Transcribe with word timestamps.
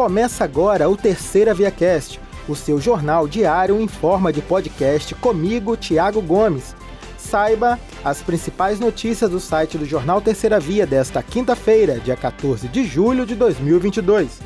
Começa 0.00 0.44
agora 0.44 0.88
o 0.88 0.96
Terceira 0.96 1.52
Via 1.52 1.70
Cast, 1.70 2.18
o 2.48 2.56
seu 2.56 2.80
jornal 2.80 3.28
diário 3.28 3.78
em 3.78 3.86
forma 3.86 4.32
de 4.32 4.40
podcast 4.40 5.14
comigo, 5.16 5.76
Tiago 5.76 6.22
Gomes. 6.22 6.74
Saiba 7.18 7.78
as 8.02 8.22
principais 8.22 8.80
notícias 8.80 9.30
do 9.30 9.38
site 9.38 9.76
do 9.76 9.84
Jornal 9.84 10.22
Terceira 10.22 10.58
Via 10.58 10.86
desta 10.86 11.22
quinta-feira, 11.22 12.00
dia 12.00 12.16
14 12.16 12.66
de 12.68 12.82
julho 12.82 13.26
de 13.26 13.34
2022. 13.34 14.40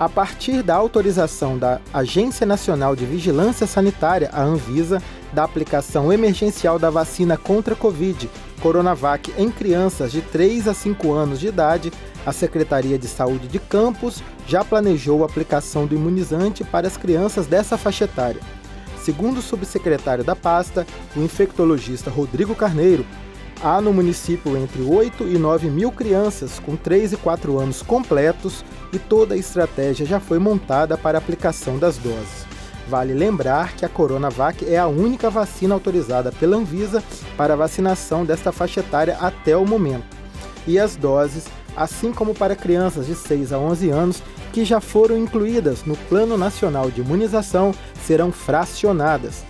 A 0.00 0.08
partir 0.08 0.62
da 0.62 0.76
autorização 0.76 1.58
da 1.58 1.78
Agência 1.92 2.46
Nacional 2.46 2.96
de 2.96 3.04
Vigilância 3.04 3.66
Sanitária, 3.66 4.30
a 4.32 4.42
Anvisa, 4.42 5.02
da 5.32 5.44
aplicação 5.44 6.12
emergencial 6.12 6.78
da 6.78 6.90
vacina 6.90 7.36
contra 7.36 7.74
a 7.74 7.76
Covid, 7.76 8.28
Coronavac, 8.60 9.32
em 9.36 9.50
crianças 9.50 10.12
de 10.12 10.20
3 10.20 10.68
a 10.68 10.74
5 10.74 11.12
anos 11.12 11.40
de 11.40 11.48
idade, 11.48 11.92
a 12.24 12.32
Secretaria 12.32 12.98
de 12.98 13.08
Saúde 13.08 13.48
de 13.48 13.58
Campos 13.58 14.22
já 14.46 14.64
planejou 14.64 15.22
a 15.22 15.26
aplicação 15.26 15.86
do 15.86 15.94
imunizante 15.94 16.62
para 16.62 16.86
as 16.86 16.96
crianças 16.96 17.46
dessa 17.46 17.76
faixa 17.76 18.04
etária. 18.04 18.40
Segundo 19.02 19.38
o 19.38 19.42
subsecretário 19.42 20.22
da 20.22 20.36
pasta, 20.36 20.86
o 21.16 21.20
infectologista 21.20 22.08
Rodrigo 22.08 22.54
Carneiro, 22.54 23.04
há 23.60 23.80
no 23.80 23.92
município 23.92 24.56
entre 24.56 24.80
8 24.80 25.24
e 25.24 25.38
9 25.38 25.68
mil 25.68 25.90
crianças 25.90 26.60
com 26.60 26.76
3 26.76 27.14
e 27.14 27.16
4 27.16 27.58
anos 27.58 27.82
completos 27.82 28.64
e 28.92 28.98
toda 29.00 29.34
a 29.34 29.38
estratégia 29.38 30.06
já 30.06 30.20
foi 30.20 30.38
montada 30.38 30.96
para 30.96 31.18
a 31.18 31.20
aplicação 31.20 31.78
das 31.78 31.96
doses. 31.96 32.51
Vale 32.88 33.14
lembrar 33.14 33.74
que 33.74 33.84
a 33.84 33.88
Coronavac 33.88 34.64
é 34.64 34.78
a 34.78 34.86
única 34.86 35.30
vacina 35.30 35.74
autorizada 35.74 36.32
pela 36.32 36.56
Anvisa 36.56 37.02
para 37.36 37.56
vacinação 37.56 38.24
desta 38.24 38.52
faixa 38.52 38.80
etária 38.80 39.16
até 39.20 39.56
o 39.56 39.66
momento. 39.66 40.16
E 40.66 40.78
as 40.78 40.96
doses 40.96 41.46
assim 41.76 42.12
como 42.12 42.34
para 42.34 42.56
crianças 42.56 43.06
de 43.06 43.14
6 43.14 43.52
a 43.52 43.58
11 43.58 43.90
anos 43.90 44.22
que 44.52 44.64
já 44.64 44.80
foram 44.80 45.16
incluídas 45.16 45.84
no 45.84 45.96
Plano 45.96 46.36
Nacional 46.36 46.90
de 46.90 47.00
Imunização, 47.00 47.74
serão 48.04 48.30
fracionadas. 48.30 49.44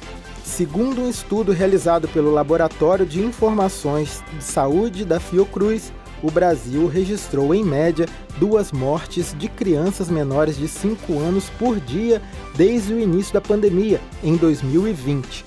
Segundo 0.45 1.03
um 1.03 1.09
estudo 1.09 1.51
realizado 1.51 2.07
pelo 2.09 2.31
Laboratório 2.31 3.05
de 3.05 3.21
Informações 3.21 4.23
de 4.33 4.45
Saúde 4.45 5.05
da 5.05 5.19
Fiocruz, 5.19 5.93
o 6.23 6.31
Brasil 6.31 6.87
registrou 6.87 7.55
em 7.55 7.65
média 7.65 8.07
duas 8.39 8.71
mortes 8.71 9.35
de 9.37 9.49
crianças 9.49 10.09
menores 10.09 10.57
de 10.57 10.69
5 10.69 11.19
anos 11.19 11.51
por 11.59 11.81
dia 11.81 12.23
desde 12.55 12.95
o 12.95 13.01
início 13.01 13.35
da 13.35 13.41
pandemia, 13.41 14.01
em 14.23 14.37
2020. 14.37 15.45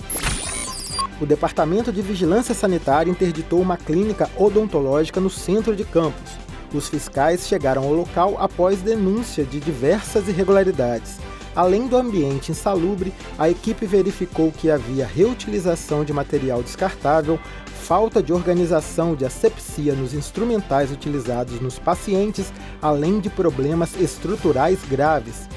O 1.20 1.24
Departamento 1.24 1.90
de 1.90 2.02
Vigilância 2.02 2.54
Sanitária 2.54 3.10
interditou 3.10 3.60
uma 3.60 3.78
clínica 3.78 4.30
odontológica 4.36 5.18
no 5.18 5.30
centro 5.30 5.74
de 5.74 5.84
Campos. 5.84 6.32
Os 6.74 6.88
fiscais 6.88 7.46
chegaram 7.48 7.84
ao 7.84 7.94
local 7.94 8.36
após 8.38 8.82
denúncia 8.82 9.44
de 9.44 9.58
diversas 9.58 10.28
irregularidades. 10.28 11.16
Além 11.56 11.86
do 11.88 11.96
ambiente 11.96 12.52
insalubre, 12.52 13.14
a 13.38 13.48
equipe 13.48 13.86
verificou 13.86 14.52
que 14.52 14.70
havia 14.70 15.06
reutilização 15.06 16.04
de 16.04 16.12
material 16.12 16.62
descartável, 16.62 17.40
falta 17.64 18.22
de 18.22 18.30
organização 18.30 19.14
de 19.14 19.24
asepsia 19.24 19.94
nos 19.94 20.12
instrumentais 20.12 20.92
utilizados 20.92 21.58
nos 21.58 21.78
pacientes, 21.78 22.52
além 22.82 23.20
de 23.20 23.30
problemas 23.30 23.98
estruturais 23.98 24.80
graves. 24.86 25.48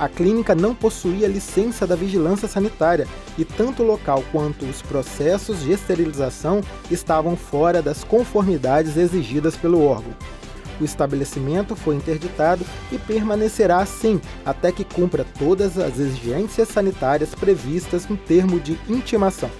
A 0.00 0.08
clínica 0.08 0.54
não 0.54 0.74
possuía 0.74 1.28
licença 1.28 1.86
da 1.86 1.94
vigilância 1.94 2.48
sanitária 2.48 3.06
e 3.36 3.44
tanto 3.44 3.82
o 3.82 3.86
local 3.86 4.24
quanto 4.32 4.64
os 4.64 4.80
processos 4.80 5.60
de 5.60 5.72
esterilização 5.72 6.62
estavam 6.90 7.36
fora 7.36 7.82
das 7.82 8.02
conformidades 8.02 8.96
exigidas 8.96 9.54
pelo 9.54 9.84
órgão. 9.84 10.14
O 10.80 10.84
estabelecimento 10.84 11.76
foi 11.76 11.96
interditado 11.96 12.64
e 12.90 12.98
permanecerá 12.98 13.78
assim 13.78 14.20
até 14.44 14.72
que 14.72 14.84
cumpra 14.84 15.24
todas 15.38 15.78
as 15.78 15.98
exigências 15.98 16.68
sanitárias 16.68 17.34
previstas 17.34 18.06
no 18.06 18.16
termo 18.16 18.58
de 18.58 18.78
intimação. 18.88 19.50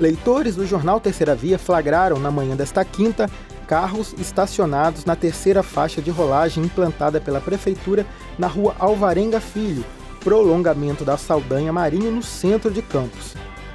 Leitores 0.00 0.56
do 0.56 0.66
jornal 0.66 0.98
Terceira 0.98 1.34
Via 1.34 1.58
flagraram 1.58 2.18
na 2.18 2.30
manhã 2.30 2.56
desta 2.56 2.84
quinta 2.84 3.30
carros 3.66 4.14
estacionados 4.18 5.04
na 5.04 5.14
terceira 5.14 5.62
faixa 5.62 6.02
de 6.02 6.10
rolagem 6.10 6.64
implantada 6.64 7.20
pela 7.20 7.40
prefeitura 7.40 8.04
na 8.38 8.46
rua 8.46 8.74
Alvarenga 8.78 9.40
Filho, 9.40 9.84
prolongamento 10.20 11.04
da 11.04 11.16
Saldanha 11.16 11.72
Marinho 11.72 12.10
no 12.10 12.22
centro 12.22 12.70
de 12.70 12.82
Campos. 12.82 13.34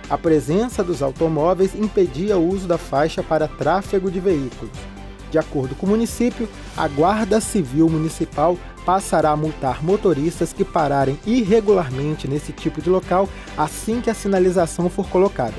A 0.10 0.18
presença 0.18 0.84
dos 0.84 1.02
automóveis 1.02 1.76
impedia 1.76 2.38
o 2.38 2.48
uso 2.48 2.68
da 2.68 2.78
faixa 2.78 3.22
para 3.22 3.48
tráfego 3.48 4.10
de 4.10 4.20
veículos. 4.20 4.97
De 5.32 5.38
acordo 5.38 5.76
com 5.76 5.86
o 5.86 5.90
município, 5.90 6.48
a 6.76 6.88
Guarda 6.88 7.42
Civil 7.42 7.90
Municipal 7.90 8.58
passará 8.86 9.32
a 9.32 9.36
multar 9.36 9.84
motoristas 9.84 10.54
que 10.54 10.64
pararem 10.64 11.20
irregularmente 11.26 12.28
nesse 12.28 12.54
tipo 12.54 12.82
de 12.82 12.90
local 12.90 13.28
assim 13.58 14.00
que 14.00 14.10
a 14.10 14.14
sinalização 14.14 14.90
for 14.90 15.08
colocada. 15.10 15.56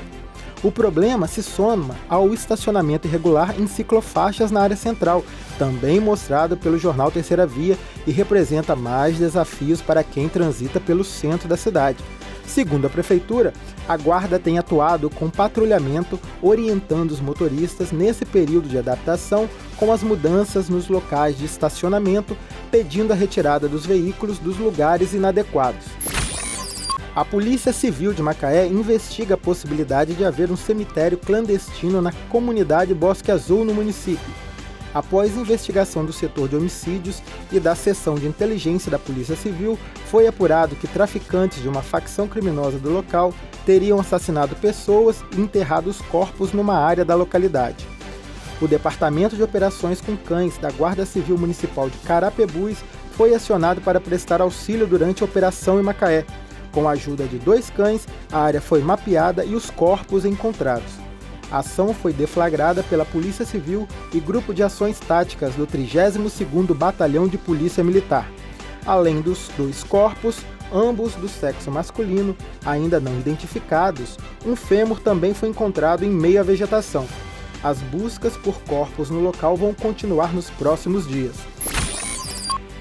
O 0.61 0.71
problema 0.71 1.25
se 1.25 1.41
soma 1.41 1.95
ao 2.09 2.33
estacionamento 2.33 3.07
irregular 3.07 3.55
em 3.57 3.65
ciclofaixas 3.65 4.51
na 4.51 4.61
área 4.61 4.75
central, 4.75 5.23
também 5.57 6.01
mostrado 6.01 6.57
pelo 6.57 6.77
jornal 6.77 7.11
Terceira 7.11 7.45
Via 7.45 7.77
e 8.05 8.11
representa 8.11 8.75
mais 8.75 9.17
desafios 9.17 9.81
para 9.81 10.03
quem 10.03 10.27
transita 10.27 10.79
pelo 10.79 11.03
centro 11.03 11.47
da 11.47 11.55
cidade. 11.55 12.03
Segundo 12.49 12.87
a 12.87 12.89
Prefeitura, 12.89 13.53
a 13.87 13.95
Guarda 13.95 14.39
tem 14.39 14.57
atuado 14.57 15.07
com 15.07 15.29
patrulhamento, 15.29 16.19
orientando 16.41 17.11
os 17.11 17.21
motoristas 17.21 17.91
nesse 17.91 18.25
período 18.25 18.67
de 18.67 18.75
adaptação 18.75 19.47
com 19.77 19.91
as 19.91 20.01
mudanças 20.01 20.67
nos 20.67 20.87
locais 20.87 21.37
de 21.37 21.45
estacionamento, 21.45 22.35
pedindo 22.71 23.13
a 23.13 23.15
retirada 23.15 23.67
dos 23.67 23.85
veículos 23.85 24.39
dos 24.39 24.57
lugares 24.57 25.13
inadequados. 25.13 25.85
A 27.15 27.23
Polícia 27.23 27.71
Civil 27.71 28.13
de 28.13 28.23
Macaé 28.23 28.65
investiga 28.65 29.35
a 29.35 29.37
possibilidade 29.37 30.15
de 30.15 30.25
haver 30.25 30.51
um 30.51 30.57
cemitério 30.57 31.19
clandestino 31.19 32.01
na 32.01 32.11
comunidade 32.29 32.95
Bosque 32.95 33.31
Azul 33.31 33.63
no 33.63 33.75
município 33.75 34.48
após 34.93 35.37
investigação 35.37 36.05
do 36.05 36.13
setor 36.13 36.47
de 36.49 36.55
homicídios 36.55 37.21
e 37.51 37.59
da 37.59 37.75
seção 37.75 38.15
de 38.15 38.27
inteligência 38.27 38.91
da 38.91 38.99
Polícia 38.99 39.35
Civil, 39.35 39.77
foi 40.07 40.27
apurado 40.27 40.75
que 40.75 40.87
traficantes 40.87 41.61
de 41.61 41.67
uma 41.67 41.81
facção 41.81 42.27
criminosa 42.27 42.79
do 42.79 42.91
local 42.91 43.33
teriam 43.65 43.99
assassinado 43.99 44.55
pessoas 44.55 45.23
e 45.37 45.41
enterrado 45.41 45.87
os 45.87 46.01
corpos 46.01 46.53
numa 46.53 46.75
área 46.75 47.05
da 47.05 47.15
localidade. 47.15 47.87
O 48.61 48.67
Departamento 48.67 49.35
de 49.35 49.43
Operações 49.43 50.01
com 50.01 50.17
Cães 50.17 50.57
da 50.57 50.69
Guarda 50.71 51.05
Civil 51.05 51.37
Municipal 51.37 51.89
de 51.89 51.97
Carapebus 51.99 52.77
foi 53.11 53.33
acionado 53.33 53.79
para 53.81 54.01
prestar 54.01 54.41
auxílio 54.41 54.87
durante 54.87 55.21
a 55.21 55.25
operação 55.25 55.79
em 55.79 55.83
Macaé. 55.83 56.25
Com 56.71 56.87
a 56.87 56.91
ajuda 56.91 57.25
de 57.25 57.37
dois 57.37 57.69
cães, 57.69 58.07
a 58.31 58.39
área 58.39 58.61
foi 58.61 58.81
mapeada 58.81 59.43
e 59.45 59.55
os 59.55 59.69
corpos 59.69 60.25
encontrados. 60.25 61.08
A 61.51 61.59
ação 61.59 61.93
foi 61.93 62.13
deflagrada 62.13 62.83
pela 62.83 63.05
Polícia 63.05 63.45
Civil 63.45 63.87
e 64.13 64.19
Grupo 64.19 64.53
de 64.53 64.61
Ações 64.61 64.99
Táticas 64.99 65.55
do 65.55 65.65
32º 65.65 66.75
Batalhão 66.75 67.27
de 67.27 67.37
Polícia 67.37 67.83
Militar. 67.83 68.29
Além 68.85 69.21
dos 69.21 69.49
dois 69.57 69.83
corpos, 69.83 70.37
ambos 70.71 71.15
do 71.15 71.27
sexo 71.27 71.71
masculino, 71.71 72.35
ainda 72.65 72.99
não 72.99 73.17
identificados, 73.19 74.17
um 74.45 74.55
fêmur 74.55 74.99
também 74.99 75.33
foi 75.33 75.49
encontrado 75.49 76.05
em 76.05 76.09
meio 76.09 76.39
à 76.39 76.43
vegetação. 76.43 77.07
As 77.63 77.79
buscas 77.79 78.37
por 78.37 78.61
corpos 78.61 79.09
no 79.09 79.19
local 79.19 79.57
vão 79.57 79.73
continuar 79.73 80.33
nos 80.33 80.49
próximos 80.49 81.07
dias. 81.07 81.35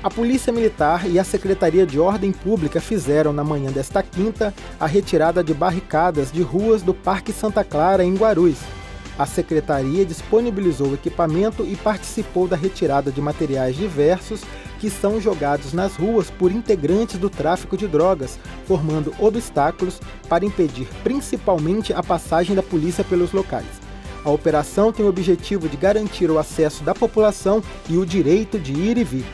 A 0.00 0.09
Polícia 0.09 0.53
Militar 0.53 1.10
e 1.10 1.19
a 1.19 1.25
Secretaria 1.25 1.84
de 1.84 1.98
Ordem 1.98 2.31
Pública 2.31 2.81
fizeram, 2.81 3.32
na 3.32 3.42
manhã 3.42 3.72
desta 3.72 4.00
quinta, 4.00 4.54
a 4.78 4.86
retirada 4.86 5.42
de 5.42 5.53
barricadas 5.53 6.31
de 6.31 6.41
ruas 6.41 6.82
do 6.82 6.94
Parque 6.94 7.32
Santa 7.32 7.64
Clara, 7.64 8.04
em 8.04 8.14
Guarulhos. 8.14 8.60
A 9.19 9.26
Secretaria 9.26 10.06
disponibilizou 10.06 10.94
equipamento 10.94 11.64
e 11.64 11.75
participou 11.75 12.47
da 12.47 12.54
retirada 12.54 13.10
de 13.10 13.20
materiais 13.20 13.75
diversos 13.75 14.43
que 14.78 14.88
são 14.88 15.20
jogados 15.20 15.73
nas 15.73 15.96
ruas 15.96 16.31
por 16.31 16.52
integrantes 16.52 17.19
do 17.19 17.28
tráfico 17.28 17.76
de 17.76 17.88
drogas, 17.88 18.38
formando 18.69 19.12
obstáculos 19.19 20.00
para 20.28 20.44
impedir 20.44 20.87
principalmente 21.02 21.93
a 21.93 22.05
passagem 22.05 22.55
da 22.55 22.62
polícia 22.62 23.02
pelos 23.02 23.32
locais. 23.32 23.67
A 24.25 24.31
operação 24.31 24.93
tem 24.93 25.05
o 25.05 25.08
objetivo 25.08 25.69
de 25.69 25.76
garantir 25.76 26.31
o 26.31 26.38
acesso 26.38 26.84
da 26.84 26.94
população 26.94 27.61
e 27.88 27.96
o 27.96 28.06
direito 28.06 28.61
de 28.61 28.73
ir 28.73 28.96
e 28.96 29.02
vir. 29.02 29.25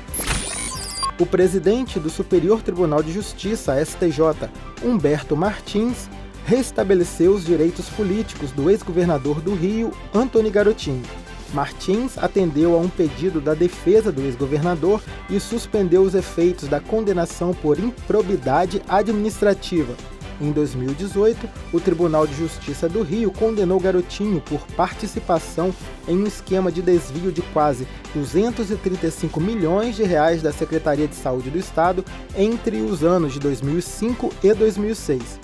O 1.16 1.24
presidente 1.24 2.00
do 2.00 2.10
Superior 2.10 2.60
Tribunal 2.60 3.00
de 3.00 3.12
Justiça, 3.12 3.80
STJ, 3.84 4.50
Humberto 4.82 5.36
Martins, 5.36 6.08
restabeleceu 6.44 7.32
os 7.32 7.44
direitos 7.44 7.88
políticos 7.88 8.50
do 8.50 8.68
ex-governador 8.68 9.40
do 9.40 9.54
Rio, 9.54 9.92
Antony 10.12 10.50
Garotinho. 10.50 11.04
Martins 11.52 12.18
atendeu 12.18 12.74
a 12.74 12.78
um 12.78 12.88
pedido 12.88 13.40
da 13.40 13.54
defesa 13.54 14.10
do 14.10 14.22
ex-governador 14.22 15.00
e 15.30 15.38
suspendeu 15.38 16.02
os 16.02 16.16
efeitos 16.16 16.68
da 16.68 16.80
condenação 16.80 17.54
por 17.54 17.78
improbidade 17.78 18.82
administrativa. 18.88 19.94
Em 20.40 20.50
2018, 20.50 21.48
o 21.72 21.80
Tribunal 21.80 22.26
de 22.26 22.34
Justiça 22.34 22.88
do 22.88 23.02
Rio 23.02 23.30
condenou 23.30 23.78
Garotinho 23.78 24.40
por 24.40 24.60
participação 24.76 25.72
em 26.08 26.16
um 26.18 26.26
esquema 26.26 26.72
de 26.72 26.82
desvio 26.82 27.30
de 27.30 27.40
quase 27.40 27.86
235 28.14 29.40
milhões 29.40 29.94
de 29.94 30.02
reais 30.02 30.42
da 30.42 30.52
Secretaria 30.52 31.06
de 31.06 31.14
Saúde 31.14 31.50
do 31.50 31.58
Estado 31.58 32.04
entre 32.36 32.80
os 32.80 33.04
anos 33.04 33.32
de 33.32 33.40
2005 33.40 34.32
e 34.42 34.52
2006. 34.52 35.38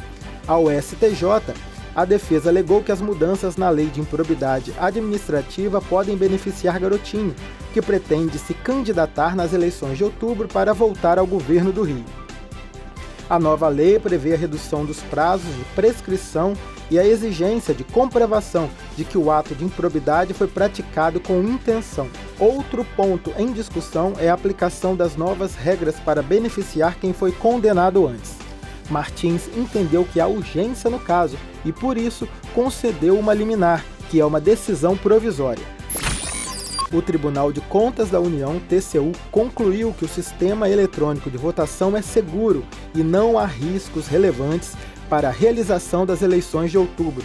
Ao 0.46 0.64
STJ, 0.68 1.54
a 1.94 2.04
defesa 2.04 2.50
alegou 2.50 2.82
que 2.82 2.90
as 2.90 3.00
mudanças 3.00 3.56
na 3.56 3.70
lei 3.70 3.86
de 3.86 4.00
improbidade 4.00 4.72
administrativa 4.78 5.80
podem 5.80 6.16
beneficiar 6.16 6.80
Garotinho, 6.80 7.34
que 7.72 7.80
pretende 7.80 8.38
se 8.38 8.54
candidatar 8.54 9.36
nas 9.36 9.52
eleições 9.52 9.98
de 9.98 10.04
outubro 10.04 10.48
para 10.48 10.72
voltar 10.72 11.18
ao 11.18 11.26
governo 11.26 11.72
do 11.72 11.82
Rio. 11.82 12.04
A 13.30 13.38
nova 13.38 13.68
lei 13.68 13.96
prevê 13.96 14.34
a 14.34 14.36
redução 14.36 14.84
dos 14.84 14.98
prazos 15.04 15.54
de 15.54 15.64
prescrição 15.76 16.54
e 16.90 16.98
a 16.98 17.06
exigência 17.06 17.72
de 17.72 17.84
comprovação 17.84 18.68
de 18.96 19.04
que 19.04 19.16
o 19.16 19.30
ato 19.30 19.54
de 19.54 19.64
improbidade 19.64 20.34
foi 20.34 20.48
praticado 20.48 21.20
com 21.20 21.40
intenção. 21.40 22.08
Outro 22.40 22.84
ponto 22.96 23.32
em 23.38 23.52
discussão 23.52 24.14
é 24.18 24.28
a 24.28 24.34
aplicação 24.34 24.96
das 24.96 25.14
novas 25.14 25.54
regras 25.54 25.94
para 26.00 26.22
beneficiar 26.22 26.96
quem 26.96 27.12
foi 27.12 27.30
condenado 27.30 28.04
antes. 28.04 28.34
Martins 28.90 29.48
entendeu 29.56 30.04
que 30.12 30.18
há 30.18 30.26
urgência 30.26 30.90
no 30.90 30.98
caso 30.98 31.38
e, 31.64 31.70
por 31.70 31.96
isso, 31.96 32.28
concedeu 32.52 33.16
uma 33.16 33.32
liminar, 33.32 33.84
que 34.10 34.18
é 34.18 34.26
uma 34.26 34.40
decisão 34.40 34.96
provisória 34.96 35.79
o 36.92 37.00
Tribunal 37.00 37.52
de 37.52 37.60
Contas 37.60 38.10
da 38.10 38.20
União, 38.20 38.60
TCU, 38.68 39.12
concluiu 39.30 39.92
que 39.92 40.04
o 40.04 40.08
sistema 40.08 40.68
eletrônico 40.68 41.30
de 41.30 41.36
votação 41.36 41.96
é 41.96 42.02
seguro 42.02 42.64
e 42.94 43.02
não 43.02 43.38
há 43.38 43.46
riscos 43.46 44.08
relevantes 44.08 44.74
para 45.08 45.28
a 45.28 45.32
realização 45.32 46.04
das 46.04 46.22
eleições 46.22 46.70
de 46.70 46.78
outubro. 46.78 47.24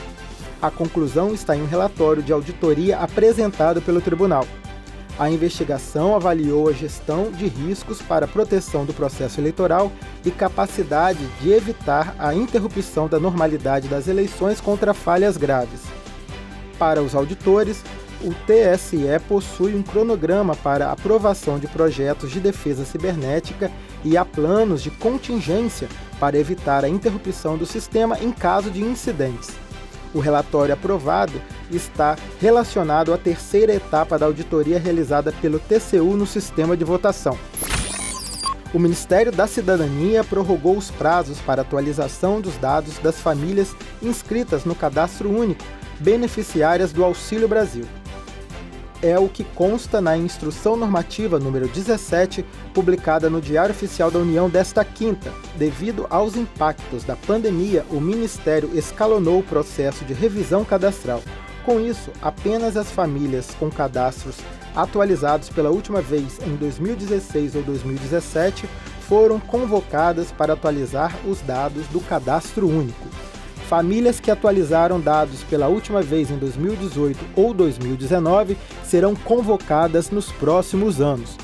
A 0.62 0.70
conclusão 0.70 1.34
está 1.34 1.56
em 1.56 1.62
um 1.62 1.68
relatório 1.68 2.24
de 2.24 2.32
auditoria 2.32 2.98
apresentado 2.98 3.82
pelo 3.82 4.02
tribunal. 4.02 4.48
A 5.18 5.30
investigação 5.30 6.16
avaliou 6.16 6.68
a 6.68 6.74
gestão 6.74 7.32
de 7.32 7.48
riscos 7.48 8.02
para 8.02 8.26
a 8.26 8.28
proteção 8.28 8.84
do 8.84 8.94
processo 8.94 9.40
eleitoral 9.40 9.92
e 10.26 10.32
capacidade 10.32 11.26
de 11.42 11.52
evitar 11.52 12.14
a 12.20 12.36
interrupção 12.36 13.08
da 13.08 13.18
normalidade 13.20 13.88
das 13.88 14.08
eleições 14.08 14.60
contra 14.60 14.94
falhas 14.94 15.38
graves. 15.38 15.82
Para 16.78 17.02
os 17.02 17.16
auditores, 17.16 17.82
o 18.26 18.34
TSE 18.48 19.20
possui 19.28 19.76
um 19.76 19.84
cronograma 19.84 20.56
para 20.56 20.92
aprovação 20.92 21.60
de 21.60 21.68
projetos 21.68 22.32
de 22.32 22.40
defesa 22.40 22.84
cibernética 22.84 23.72
e 24.04 24.18
há 24.18 24.26
planos 24.26 24.82
de 24.82 24.90
contingência 24.90 25.88
para 26.20 26.36
evitar 26.36 26.84
a 26.84 26.90
interrupção 26.90 27.56
do 27.56 27.68
sistema 27.68 28.18
em 28.20 28.32
caso 28.32 28.72
de 28.72 28.82
incidentes. 28.82 29.52
O 30.12 30.20
relatório 30.20 30.74
aprovado 30.74 31.40
está 31.70 32.18
relacionado 32.42 33.14
à 33.14 33.18
terceira 33.18 33.76
etapa 33.76 34.18
da 34.18 34.26
auditoria 34.26 34.80
realizada 34.80 35.32
pelo 35.34 35.60
TCU 35.60 36.18
no 36.18 36.26
sistema 36.26 36.76
de 36.76 36.84
votação. 36.84 37.38
O 38.74 38.80
Ministério 38.80 39.32
da 39.32 39.46
Cidadania 39.46 40.24
prorrogou 40.24 40.76
os 40.76 40.90
prazos 40.90 41.40
para 41.42 41.62
atualização 41.62 42.42
dos 42.42 42.58
dados 42.58 42.98
das 42.98 43.20
famílias 43.20 43.76
inscritas 44.02 44.66
no 44.66 44.74
Cadastro 44.74 45.30
Único, 45.30 45.64
beneficiárias 46.00 46.92
do 46.92 47.04
Auxílio 47.04 47.48
Brasil 47.48 47.86
é 49.02 49.18
o 49.20 49.30
que 49.30 49.44
consta 49.44 50.02
na 50.02 50.18
Instrução 50.18 50.76
Normativa 50.76 51.40
número 51.40 51.68
17, 51.68 52.46
publicada 52.74 53.30
no 53.30 53.42
Diário 53.42 53.74
Oficial 53.74 54.10
da 54.10 54.20
União 54.20 54.50
desta 54.50 54.84
quinta. 54.84 55.32
Devido 55.58 56.08
aos 56.10 56.36
impactos 56.36 57.04
da 57.04 57.16
pandemia, 57.16 57.86
o 57.90 58.00
Ministério 58.00 58.72
escalonou 58.78 59.40
o 59.40 59.44
processo 59.44 60.04
de 60.06 60.14
revisão 60.14 60.64
cadastral. 60.66 61.22
Com 61.64 61.80
isso, 61.80 62.12
apenas 62.22 62.78
as 62.78 62.92
famílias 62.92 63.56
com 63.60 63.70
cadastros 63.70 64.38
atualizados 64.76 65.50
pela 65.50 65.70
última 65.70 66.02
vez 66.02 66.40
em 66.46 66.56
2016 66.56 67.56
ou 67.56 67.64
2017 67.64 68.68
foram 69.08 69.40
convocadas 69.40 70.32
para 70.32 70.54
atualizar 70.54 71.16
os 71.26 71.42
dados 71.42 71.88
do 71.88 72.00
Cadastro 72.02 72.68
Único. 72.68 73.08
Famílias 73.68 74.20
que 74.20 74.30
atualizaram 74.30 75.00
dados 75.00 75.42
pela 75.44 75.68
última 75.68 76.02
vez 76.02 76.30
em 76.30 76.38
2018 76.38 77.18
ou 77.36 77.52
2019 77.52 78.56
serão 78.84 79.16
convocadas 79.16 80.12
nos 80.12 80.32
próximos 80.32 81.02
anos. 81.02 81.36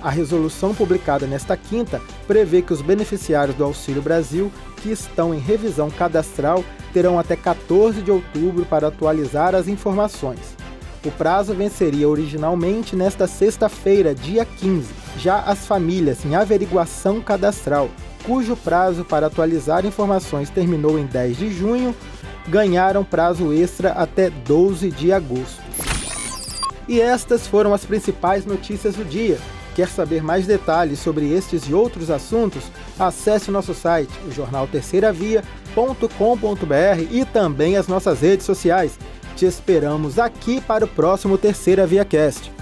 A 0.00 0.08
resolução 0.08 0.72
publicada 0.72 1.26
nesta 1.26 1.56
quinta 1.56 2.00
prevê 2.28 2.62
que 2.62 2.72
os 2.72 2.80
beneficiários 2.80 3.56
do 3.56 3.64
Auxílio 3.64 4.00
Brasil 4.00 4.52
que 4.76 4.92
estão 4.92 5.34
em 5.34 5.40
revisão 5.40 5.90
cadastral 5.90 6.64
terão 6.92 7.18
até 7.18 7.34
14 7.34 8.00
de 8.00 8.12
outubro 8.12 8.64
para 8.64 8.86
atualizar 8.86 9.52
as 9.52 9.66
informações. 9.66 10.65
O 11.06 11.10
prazo 11.12 11.54
venceria 11.54 12.08
originalmente 12.08 12.96
nesta 12.96 13.28
sexta-feira, 13.28 14.12
dia 14.12 14.44
15. 14.44 14.92
Já 15.16 15.38
as 15.38 15.64
famílias 15.64 16.24
em 16.24 16.34
averiguação 16.34 17.20
cadastral 17.20 17.88
cujo 18.24 18.56
prazo 18.56 19.04
para 19.04 19.28
atualizar 19.28 19.86
informações 19.86 20.50
terminou 20.50 20.98
em 20.98 21.06
10 21.06 21.36
de 21.36 21.50
junho, 21.52 21.94
ganharam 22.48 23.04
prazo 23.04 23.52
extra 23.52 23.92
até 23.92 24.30
12 24.30 24.90
de 24.90 25.12
agosto. 25.12 25.62
E 26.88 27.00
estas 27.00 27.46
foram 27.46 27.72
as 27.72 27.84
principais 27.84 28.44
notícias 28.44 28.96
do 28.96 29.04
dia. 29.04 29.38
Quer 29.76 29.88
saber 29.88 30.24
mais 30.24 30.44
detalhes 30.44 30.98
sobre 30.98 31.32
estes 31.32 31.68
e 31.68 31.74
outros 31.74 32.10
assuntos? 32.10 32.64
Acesse 32.98 33.50
nosso 33.50 33.74
site, 33.74 34.10
o 34.26 34.32
jornal 34.32 34.68
e 37.12 37.24
também 37.26 37.76
as 37.76 37.86
nossas 37.86 38.20
redes 38.20 38.44
sociais. 38.44 38.98
Te 39.36 39.44
esperamos 39.44 40.18
aqui 40.18 40.62
para 40.62 40.86
o 40.86 40.88
próximo 40.88 41.36
Terceira 41.36 41.86
Via 41.86 42.06
Cast. 42.06 42.55